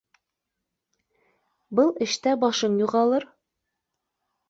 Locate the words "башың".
2.47-2.83